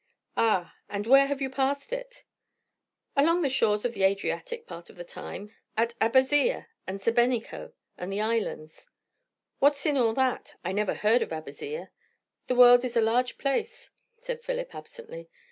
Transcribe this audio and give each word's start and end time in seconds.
"Ah! 0.35 0.73
And 0.89 1.05
where 1.05 1.27
have 1.27 1.43
you 1.43 1.49
passed 1.51 1.93
it?" 1.93 2.23
"Along 3.15 3.43
the 3.43 3.49
shores 3.49 3.85
of 3.85 3.93
the 3.93 4.01
Adriatic, 4.01 4.65
part 4.65 4.89
of 4.89 4.95
the 4.95 5.03
time. 5.03 5.53
At 5.77 5.93
Abazzia, 6.01 6.65
and 6.87 6.99
Sebenico, 6.99 7.73
and 7.99 8.11
the 8.11 8.19
islands." 8.19 8.89
"What's 9.59 9.85
in 9.85 9.97
all 9.97 10.15
that? 10.15 10.55
I 10.65 10.71
never 10.71 10.95
heard 10.95 11.21
of 11.21 11.31
Abazzia." 11.31 11.91
"The 12.47 12.55
world 12.55 12.83
is 12.83 12.97
a 12.97 13.01
large 13.01 13.37
place," 13.37 13.91
said 14.19 14.41
Philip 14.41 14.73
absently. 14.73 15.29